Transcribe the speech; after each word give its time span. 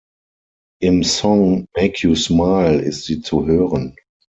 Im 0.81 1.03
Song 1.03 1.67
"Make 1.75 1.99
You 2.07 2.15
Smile" 2.15 2.81
ist 2.81 3.05
sie 3.05 3.21
zu 3.21 3.45
hören. 3.45 3.95